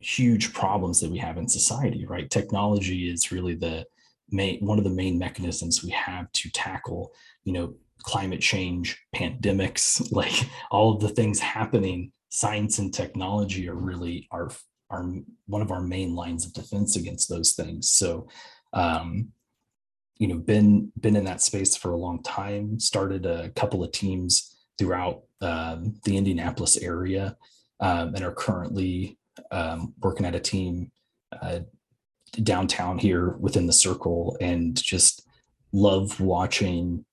[0.00, 2.28] huge problems that we have in society, right?
[2.30, 3.86] Technology is really the
[4.30, 7.12] main one of the main mechanisms we have to tackle
[7.44, 13.74] you know climate change pandemics like all of the things happening science and technology are
[13.74, 14.50] really our
[14.90, 15.04] our
[15.46, 17.90] one of our main lines of defense against those things.
[17.90, 18.28] So
[18.72, 19.32] um
[20.18, 23.92] you know been been in that space for a long time started a couple of
[23.92, 27.36] teams throughout um, the indianapolis area
[27.80, 29.18] um, and are currently
[29.50, 30.90] um, working at a team
[31.42, 31.60] uh,
[32.42, 35.26] downtown here within the circle and just
[35.72, 37.04] love watching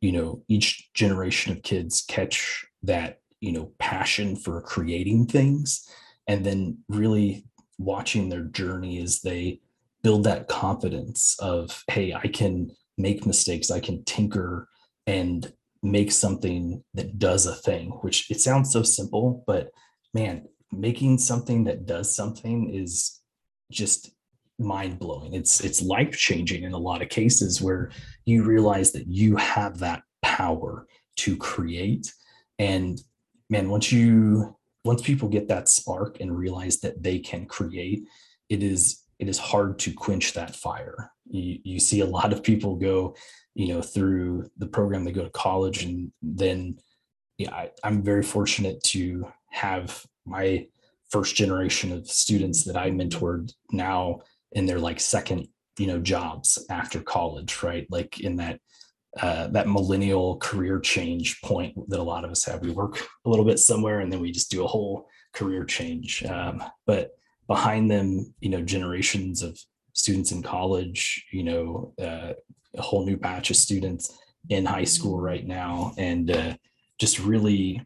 [0.00, 5.88] you know each generation of kids catch that you know passion for creating things
[6.26, 7.44] and then really
[7.78, 9.60] watching their journey as they
[10.02, 14.68] build that confidence of hey i can make mistakes i can tinker
[15.06, 19.70] and make something that does a thing which it sounds so simple but
[20.14, 23.20] man making something that does something is
[23.70, 24.10] just
[24.58, 25.34] mind blowing.
[25.34, 27.90] It's it's life changing in a lot of cases where
[28.24, 32.12] you realize that you have that power to create.
[32.58, 33.00] And
[33.50, 38.06] man, once you once people get that spark and realize that they can create,
[38.48, 41.10] it is it is hard to quench that fire.
[41.28, 43.16] You, you see a lot of people go,
[43.54, 46.78] you know, through the program, they go to college and then
[47.38, 50.66] yeah, I, I'm very fortunate to have my
[51.10, 54.20] first generation of students that I mentored now
[54.52, 57.86] in their like second, you know, jobs after college, right?
[57.90, 58.60] Like in that
[59.20, 62.60] uh, that millennial career change point that a lot of us have.
[62.60, 66.24] We work a little bit somewhere and then we just do a whole career change.
[66.24, 67.12] Um, but
[67.46, 69.58] behind them, you know, generations of
[69.92, 72.32] students in college, you know, uh,
[72.76, 76.54] a whole new batch of students in high school right now, and uh,
[76.98, 77.82] just really,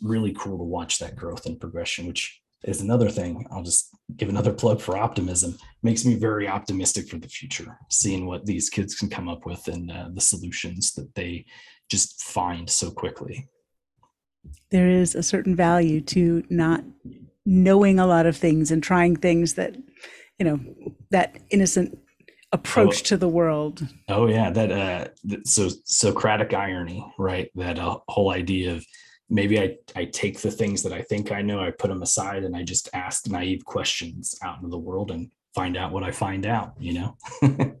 [0.00, 3.46] really cool to watch that growth and progression, which is another thing.
[3.50, 5.56] I'll just give another plug for optimism.
[5.82, 9.68] Makes me very optimistic for the future, seeing what these kids can come up with
[9.68, 11.44] and uh, the solutions that they
[11.90, 13.48] just find so quickly.
[14.70, 16.84] There is a certain value to not
[17.44, 19.76] knowing a lot of things and trying things that,
[20.38, 20.60] you know,
[21.10, 21.98] that innocent
[22.52, 23.86] approach oh, to the world.
[24.08, 25.08] Oh yeah, that uh,
[25.44, 27.50] so Socratic irony, right?
[27.54, 28.86] That uh, whole idea of
[29.28, 32.44] maybe I, I take the things that I think I know, I put them aside
[32.44, 36.12] and I just ask naive questions out into the world and find out what I
[36.12, 37.16] find out, you know?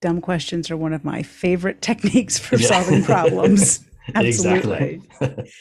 [0.00, 2.68] Dumb questions are one of my favorite techniques for yeah.
[2.68, 3.84] solving problems.
[4.14, 5.02] Absolutely.
[5.20, 5.52] Exactly.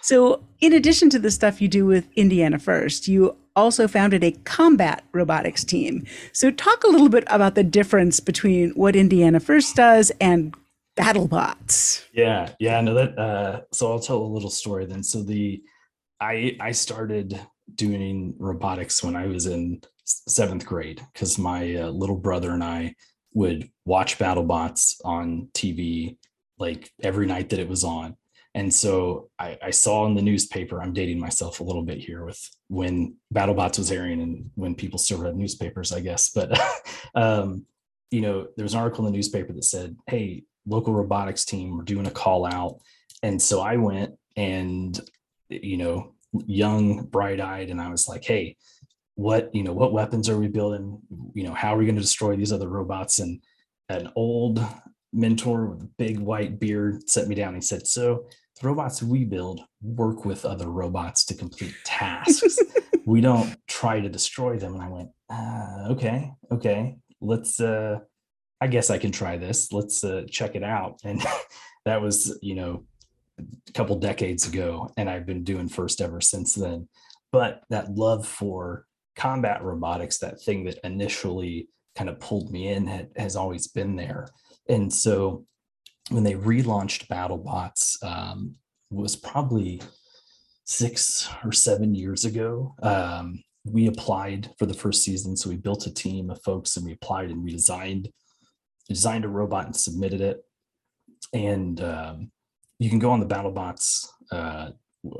[0.00, 4.32] so, in addition to the stuff you do with Indiana First, you also founded a
[4.44, 6.06] combat robotics team.
[6.32, 10.54] So, talk a little bit about the difference between what Indiana First does and
[11.00, 12.04] BattleBots.
[12.12, 13.18] Yeah, yeah, no, that.
[13.18, 15.02] Uh, so I'll tell a little story then.
[15.02, 15.62] So the,
[16.20, 17.40] I I started
[17.74, 22.94] doing robotics when I was in seventh grade because my uh, little brother and I
[23.32, 26.16] would watch BattleBots on TV
[26.58, 28.16] like every night that it was on.
[28.54, 32.24] And so I, I, saw in the newspaper, I'm dating myself a little bit here
[32.24, 36.30] with when BattleBots was airing and when people still read newspapers, I guess.
[36.30, 36.60] But,
[37.14, 37.64] um,
[38.10, 41.76] you know, there was an article in the newspaper that said, hey, local robotics team
[41.76, 42.78] were doing a call out.
[43.22, 44.98] And so I went and,
[45.48, 46.14] you know,
[46.46, 48.56] young, bright eyed, and I was like, hey,
[49.14, 50.98] what, you know, what weapons are we building?
[51.34, 53.18] You know, how are we going to destroy these other robots?
[53.18, 53.42] And
[53.88, 54.64] an old
[55.12, 57.54] mentor with a big white beard set me down.
[57.54, 58.26] He said, so
[58.60, 62.58] the robots we build work with other robots to complete tasks.
[63.06, 64.74] we don't try to destroy them.
[64.74, 67.98] And I went, uh, okay, okay, let's, uh,
[68.60, 69.72] I guess I can try this.
[69.72, 71.00] Let's uh, check it out.
[71.04, 71.22] And
[71.84, 72.84] that was, you know,
[73.38, 74.92] a couple decades ago.
[74.96, 76.88] And I've been doing first ever since then.
[77.32, 82.86] But that love for combat robotics, that thing that initially kind of pulled me in,
[82.86, 84.28] had, has always been there.
[84.68, 85.46] And so
[86.10, 88.56] when they relaunched BattleBots, um,
[88.90, 89.80] was probably
[90.64, 92.74] six or seven years ago.
[92.82, 95.36] Um, we applied for the first season.
[95.36, 98.08] So we built a team of folks and we applied and we designed
[98.90, 100.44] designed a robot and submitted it.
[101.32, 102.32] And um,
[102.80, 104.70] you can go on the BattleBots uh,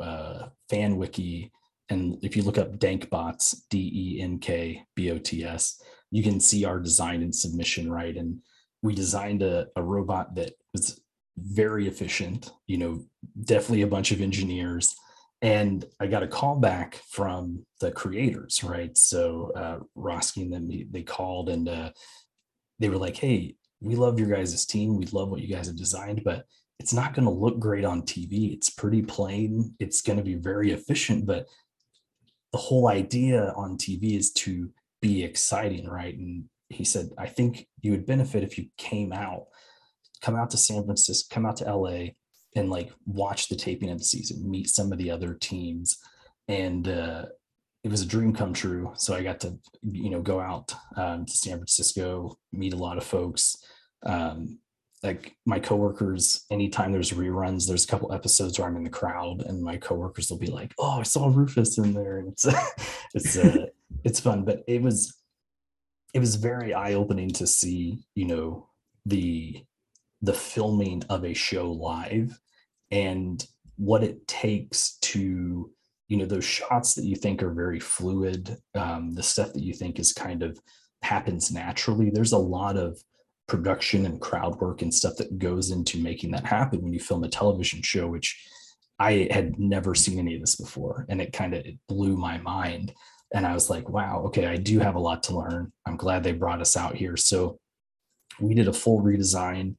[0.02, 1.52] uh, fan wiki,
[1.88, 5.80] and if you look up DenkBots, D E N K B O T S,
[6.10, 8.16] you can see our design and submission right.
[8.16, 8.40] And
[8.82, 11.00] we designed a, a robot that was
[11.36, 12.52] very efficient.
[12.66, 13.04] You know,
[13.44, 14.96] definitely a bunch of engineers.
[15.42, 18.96] And I got a call back from the creators, right?
[18.96, 21.90] So uh, Roski and them, they called and uh,
[22.80, 24.96] they were like, "Hey, we love your guys' team.
[24.96, 26.44] We love what you guys have designed, but
[26.78, 28.52] it's not going to look great on TV.
[28.52, 29.74] It's pretty plain.
[29.78, 31.46] It's going to be very efficient, but
[32.52, 36.16] the whole idea on TV is to be exciting, right?
[36.16, 39.46] And he said, I think you would benefit if you came out,
[40.20, 42.08] come out to San Francisco, come out to LA
[42.56, 45.98] and like watch the taping of the season, meet some of the other teams.
[46.48, 47.26] And uh,
[47.82, 48.92] it was a dream come true.
[48.96, 52.98] So I got to, you know, go out um, to San Francisco, meet a lot
[52.98, 53.56] of folks.
[54.04, 54.58] Um,
[55.02, 59.42] like my coworkers, anytime there's reruns, there's a couple episodes where I'm in the crowd,
[59.42, 62.46] and my coworkers will be like, "Oh, I saw Rufus in there," and it's
[63.14, 63.66] it's uh,
[64.04, 64.44] it's fun.
[64.44, 65.16] But it was
[66.12, 68.68] it was very eye opening to see, you know,
[69.06, 69.64] the
[70.20, 72.38] the filming of a show live
[72.90, 73.46] and
[73.76, 75.70] what it takes to
[76.10, 79.72] you know those shots that you think are very fluid um, the stuff that you
[79.72, 80.58] think is kind of
[81.02, 83.02] happens naturally there's a lot of
[83.46, 87.24] production and crowd work and stuff that goes into making that happen when you film
[87.24, 88.44] a television show which
[88.98, 92.92] i had never seen any of this before and it kind of blew my mind.
[93.32, 95.72] And i was like wow okay i do have a lot to learn.
[95.86, 97.16] I'm glad they brought us out here.
[97.16, 97.60] So
[98.40, 99.76] we did a full redesign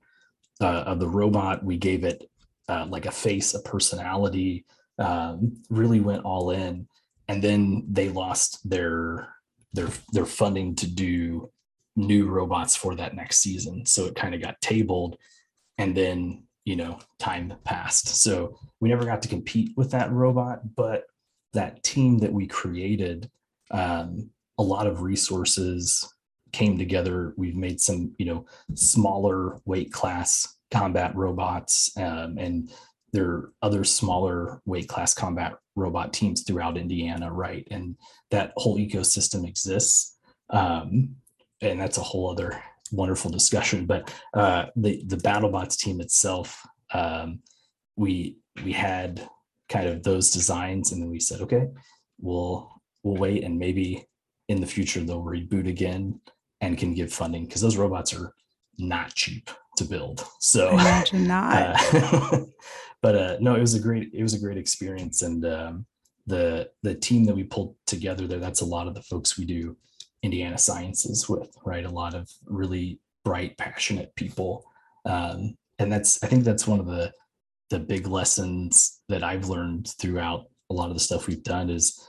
[0.61, 1.63] uh, of the robot.
[1.63, 2.29] We gave it
[2.69, 4.65] uh, like a face a personality
[4.99, 6.87] um, really went all in,
[7.27, 9.35] and then they lost their
[9.73, 11.49] their their funding to do
[11.95, 13.85] new robots for that next season.
[13.85, 15.17] So it kind of got tabled
[15.77, 18.07] and then, you know, time passed.
[18.23, 21.05] So we never got to compete with that robot, but
[21.53, 23.29] that team that we created,
[23.71, 26.13] um, a lot of resources
[26.53, 27.33] came together.
[27.35, 32.71] We've made some, you know, smaller weight class combat robots, um, and
[33.13, 37.67] there are other smaller weight class combat robot teams throughout Indiana, right?
[37.71, 37.95] And
[38.29, 40.17] that whole ecosystem exists.
[40.49, 41.15] Um,
[41.61, 43.85] and that's a whole other wonderful discussion.
[43.85, 47.39] But uh, the the BattleBots team itself, um,
[47.95, 49.27] we we had
[49.69, 51.67] kind of those designs, and then we said, okay,
[52.19, 52.71] we'll
[53.03, 54.05] we'll wait, and maybe
[54.49, 56.19] in the future they'll reboot again
[56.59, 58.33] and can give funding because those robots are
[58.77, 60.25] not cheap to build.
[60.39, 61.93] So imagine not.
[61.93, 62.39] Uh,
[63.01, 65.85] but uh, no, it was a great it was a great experience, and um,
[66.27, 68.39] the the team that we pulled together there.
[68.39, 69.75] That's a lot of the folks we do
[70.23, 71.85] Indiana Sciences with, right?
[71.85, 74.65] A lot of really bright, passionate people,
[75.05, 77.11] um, and that's I think that's one of the
[77.69, 82.07] the big lessons that I've learned throughout a lot of the stuff we've done is,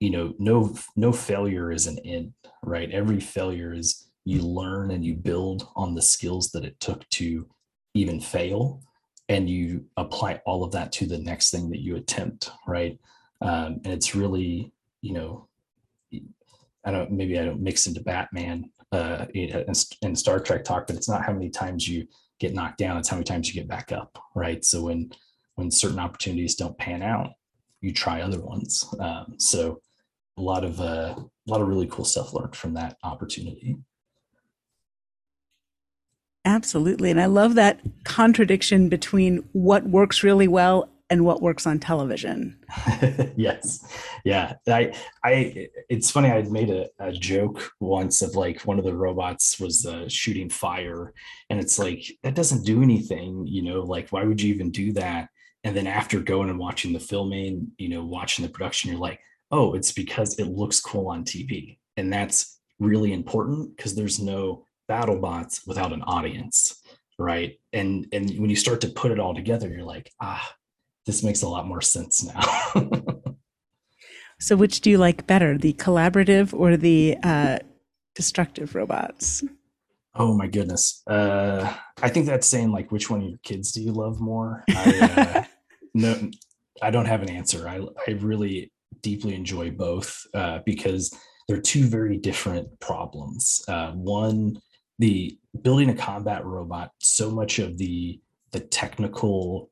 [0.00, 2.90] you know, no no failure is an end, right?
[2.90, 7.48] Every failure is you learn and you build on the skills that it took to
[7.94, 8.82] even fail
[9.28, 12.98] and you apply all of that to the next thing that you attempt right
[13.40, 15.48] um, and it's really you know
[16.84, 21.08] I don't maybe I don't mix into Batman uh, in, Star Trek talk, but it's
[21.08, 22.06] not how many times you
[22.38, 24.64] get knocked down; it's how many times you get back up, right?
[24.64, 25.12] So when
[25.56, 27.32] when certain opportunities don't pan out,
[27.80, 28.86] you try other ones.
[29.00, 29.82] Um, so
[30.38, 33.76] a lot of uh, a lot of really cool stuff learned from that opportunity.
[36.44, 41.78] Absolutely, and I love that contradiction between what works really well and what works on
[41.78, 42.58] television.
[43.36, 43.80] yes.
[44.24, 44.54] Yeah.
[44.66, 44.92] I,
[45.24, 46.30] I, it's funny.
[46.30, 50.50] I made a, a, joke once of like one of the robots was uh, shooting
[50.50, 51.14] fire
[51.48, 54.92] and it's like, that doesn't do anything, you know, like, why would you even do
[54.92, 55.28] that?
[55.64, 59.20] And then after going and watching the filming, you know, watching the production, you're like,
[59.50, 61.78] oh, it's because it looks cool on TV.
[61.96, 66.82] And that's really important because there's no battle bots without an audience
[67.18, 70.54] right and and when you start to put it all together you're like ah
[71.08, 72.74] this makes a lot more sense now.
[74.38, 77.58] so, which do you like better, the collaborative or the uh,
[78.14, 79.42] destructive robots?
[80.14, 81.02] Oh my goodness.
[81.06, 84.64] Uh, I think that's saying like, which one of your kids do you love more?
[84.68, 85.44] I, uh,
[85.94, 86.30] no,
[86.82, 87.66] I don't have an answer.
[87.66, 88.70] I, I really
[89.00, 91.10] deeply enjoy both uh, because
[91.48, 93.64] they're two very different problems.
[93.66, 94.60] Uh, one,
[94.98, 98.20] the building a combat robot, so much of the
[98.52, 99.70] the technical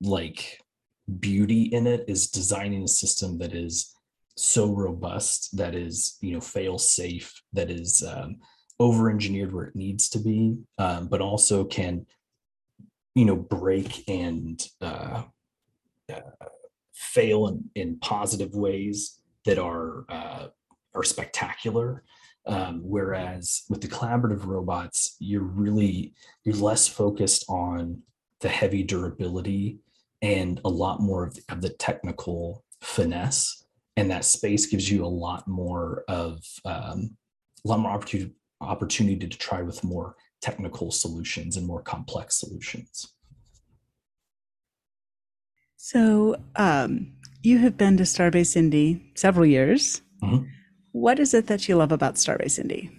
[0.00, 0.60] like
[1.18, 3.94] beauty in it is designing a system that is
[4.36, 8.36] so robust that is you know fail safe that is um,
[8.78, 12.06] over engineered where it needs to be um, but also can
[13.14, 15.22] you know break and uh,
[16.10, 16.20] uh,
[16.94, 20.46] fail in, in positive ways that are uh,
[20.94, 22.02] are spectacular
[22.46, 26.14] um, whereas with the collaborative robots you're really
[26.44, 28.02] you're less focused on
[28.40, 29.78] the heavy durability
[30.22, 33.64] and a lot more of the, of the technical finesse.
[33.96, 37.16] And that space gives you a lot more of um,
[37.64, 43.14] a lot more opportunity opportunity to try with more technical solutions and more complex solutions.
[45.76, 47.12] So um,
[47.42, 50.02] you have been to starbase indy several years.
[50.22, 50.44] Mm-hmm.
[50.92, 52.90] What is it that you love about starbase indy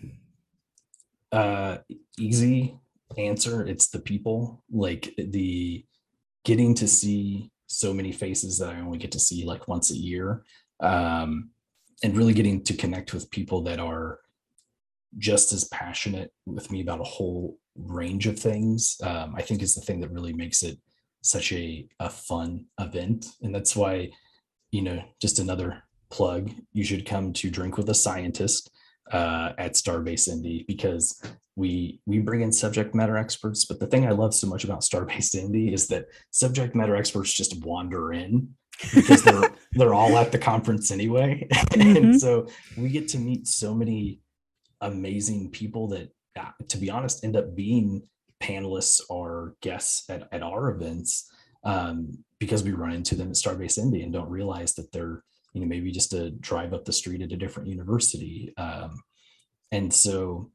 [1.32, 1.78] uh,
[2.18, 2.78] easy
[3.18, 3.66] answer.
[3.66, 4.64] It's the people.
[4.72, 5.86] Like the
[6.44, 9.98] getting to see so many faces that I only get to see like once a
[9.98, 10.44] year,
[10.82, 11.52] um,
[12.04, 14.20] and really getting to connect with people that are
[15.18, 19.76] just as passionate with me about a whole range of things, um, I think is
[19.76, 20.78] the thing that really makes it
[21.22, 23.28] such a, a fun event.
[23.42, 24.10] And that's why,
[24.72, 28.70] you know, just another plug, you should come to Drink with a Scientist
[29.12, 31.22] uh, at Starbase Indy because
[31.56, 34.82] we we bring in subject matter experts but the thing i love so much about
[34.82, 38.48] starbase indy is that subject matter experts just wander in
[38.96, 41.98] because they're they're all at the conference anyway mm-hmm.
[41.98, 42.48] and so
[42.78, 44.22] we get to meet so many
[44.82, 46.10] amazing people that
[46.40, 48.02] uh, to be honest end up being
[48.42, 51.30] panelists or guests at, at our events
[51.64, 55.24] um, because we run into them at starbase indy and don't realize that they're
[55.54, 59.02] you know maybe just a drive up the street at a different university um,
[59.72, 60.50] and so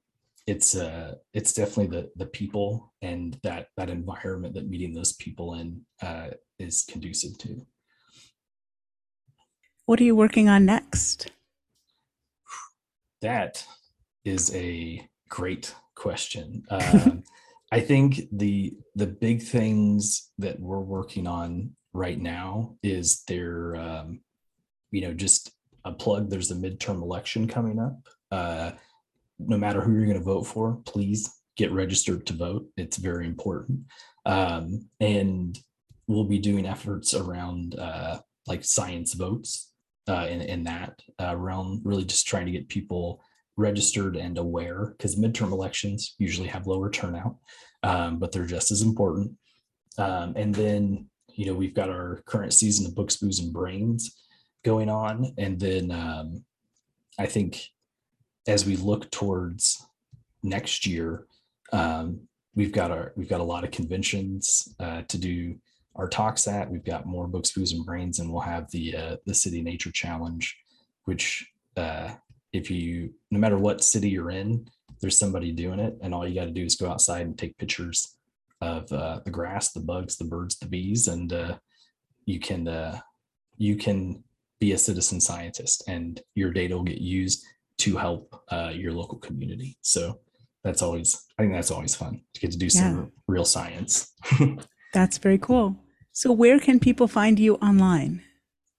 [0.47, 5.55] it's uh it's definitely the the people and that that environment that meeting those people
[5.55, 6.29] in uh,
[6.59, 7.67] is conducive to
[9.87, 11.31] what are you working on next
[13.23, 13.65] that
[14.25, 16.65] is a great question.
[16.71, 17.11] Uh,
[17.73, 24.21] I think the the big things that we're working on right now is there, um,
[24.91, 25.53] you know, just
[25.85, 26.31] a plug.
[26.31, 27.99] There's a midterm election coming up.
[28.31, 28.73] Uh,
[29.39, 32.67] no matter who you're going to vote for, please get registered to vote.
[32.77, 33.81] It's very important.
[34.25, 35.59] Um, and
[36.07, 39.73] we'll be doing efforts around uh, like science votes
[40.09, 43.23] uh, in, in that uh, realm, really just trying to get people
[43.57, 47.37] registered and aware because midterm elections usually have lower turnout,
[47.83, 49.33] um, but they're just as important.
[49.99, 54.26] Um, and then, you know, we've got our current season of Books, Booze, and Brains
[54.67, 55.33] going on.
[55.39, 56.45] And then um,
[57.19, 57.69] I think
[58.49, 59.87] as we look towards
[60.43, 61.27] next year,
[61.73, 65.55] um, we've got our we've got a lot of conventions uh, to do
[65.95, 66.71] our talks at.
[66.71, 69.93] We've got more books, booze, and brains, and we'll have the uh, the City Nature
[69.93, 70.45] Challenge,
[71.05, 71.47] which
[71.77, 72.11] uh,
[72.53, 74.69] if you no matter what city you're in,
[75.01, 77.57] there's somebody doing it, and all you got to do is go outside and take
[77.57, 78.17] pictures
[78.61, 81.57] of uh, the grass, the bugs, the birds, the bees, and uh,
[82.25, 82.99] you can uh,
[83.59, 84.25] you can
[84.61, 87.45] be a citizen scientist, and your data will get used
[87.79, 89.77] to help uh, your local community.
[89.83, 90.21] So
[90.65, 93.05] that's always I think that's always fun to get to do some Yeah.
[93.29, 94.13] real science.
[94.95, 95.77] That's very cool.
[96.13, 98.23] So, where can people find you online?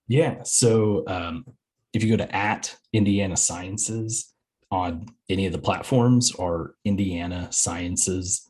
[0.08, 0.42] Yeah.
[0.42, 1.44] So um,
[1.92, 4.34] if you go to at Indiana Sciences
[4.70, 8.48] on any of the platforms or indiana sciences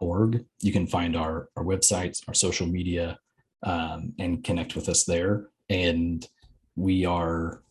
[0.00, 3.18] org you can find our, our websites, our social media,
[3.62, 5.48] um, and connect with us there.
[5.68, 6.26] And
[6.78, 7.62] we are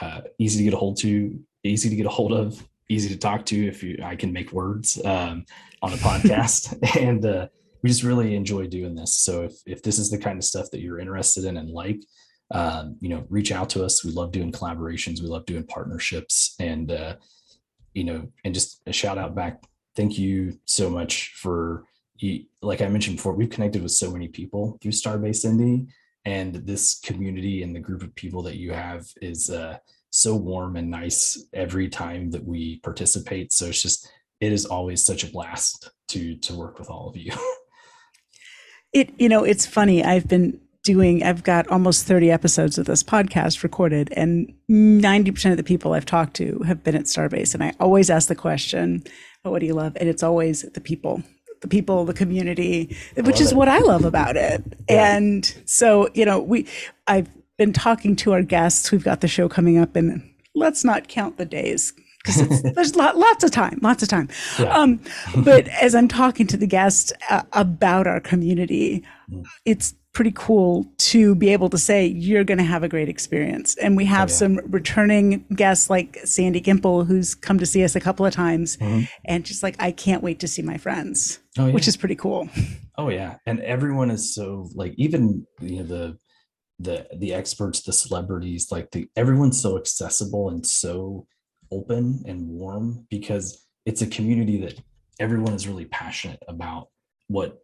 [0.00, 3.18] uh, easy to get a hold to, easy to get a hold of, easy to
[3.18, 5.46] talk to if you I can make words um,
[5.80, 6.78] on a podcast.
[7.00, 7.48] and uh,
[7.82, 9.16] we just really enjoy doing this.
[9.16, 12.00] So if, if this is the kind of stuff that you're interested in and like,
[12.50, 14.04] um, you know, reach out to us.
[14.04, 15.22] We love doing collaborations.
[15.22, 17.16] We love doing partnerships and, uh,
[17.94, 19.64] you know, and just a shout out back.
[19.96, 21.84] Thank you so much for,
[22.60, 25.86] like I mentioned before, we've connected with so many people through Starbase Indy
[26.24, 29.78] and this community and the group of people that you have is uh,
[30.10, 33.52] so warm and nice every time that we participate.
[33.52, 34.10] So it's just,
[34.40, 37.32] it is always such a blast to, to work with all of you.
[38.92, 40.04] It, you know, it's funny.
[40.04, 45.56] I've been doing, I've got almost 30 episodes of this podcast recorded, and 90% of
[45.56, 47.54] the people I've talked to have been at Starbase.
[47.54, 49.04] And I always ask the question,
[49.44, 49.96] oh, what do you love?
[49.96, 51.22] And it's always the people,
[51.62, 53.54] the people, the community, which is it.
[53.56, 54.62] what I love about it.
[54.90, 55.16] Yeah.
[55.16, 56.66] And so, you know, we,
[57.06, 58.90] I've been talking to our guests.
[58.90, 60.22] We've got the show coming up, and
[60.54, 64.28] let's not count the days because there's lot, lots of time, lots of time.
[64.58, 64.76] Yeah.
[64.76, 65.00] Um,
[65.44, 69.04] but as I'm talking to the guests uh, about our community,
[69.64, 73.74] it's pretty cool to be able to say you're going to have a great experience.
[73.78, 74.34] And we have yeah.
[74.34, 78.76] some returning guests like Sandy Gimple, who's come to see us a couple of times,
[78.76, 79.08] Mhm.
[79.24, 81.72] and just like I can't wait to see my friends, Oh, yeah.
[81.72, 82.48] which is pretty cool.
[82.98, 86.16] Oh yeah, and everyone is so like even you know the
[86.78, 91.26] the the experts, the celebrities, like the everyone's so accessible and so
[91.70, 94.78] open and warm because it's a community that
[95.18, 96.88] everyone is really passionate about
[97.28, 97.58] what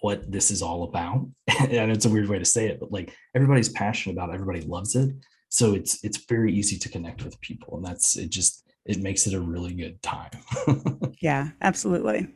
[0.00, 1.26] what this is all about.
[1.60, 4.60] and it's a weird way to say it, but like everybody's passionate about it, everybody
[4.62, 5.14] loves it.
[5.48, 9.26] So it's it's very easy to connect with people and that's it just it makes
[9.26, 10.30] it a really good time.
[11.20, 12.26] Yeah, absolutely.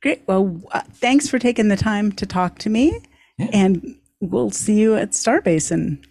[0.00, 0.22] Great.
[0.26, 2.98] Well, uh, thanks for taking the time to talk to me,
[3.38, 3.50] Yeah.
[3.52, 6.02] and we'll see you at Starbase in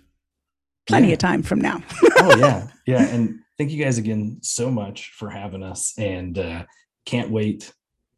[0.87, 1.13] plenty Yeah.
[1.13, 1.81] of time from now.
[2.17, 6.63] oh yeah yeah and thank you guys again so much for having us and uh,
[7.05, 7.71] can't wait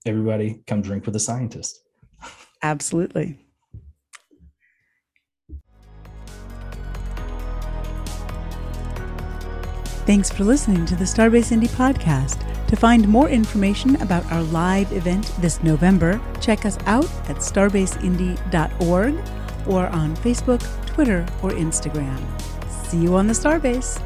[0.06, 1.80] everybody come drink with a scientist
[2.64, 3.38] Absolutely.
[10.06, 12.40] Thanks for listening to the Starbase Indy podcast.
[12.68, 19.16] To find more information about our live event this November, check us out at starbaseindy.org
[19.68, 22.20] or on Facebook, Twitter, or Instagram.
[22.70, 24.02] See you on the Starbase.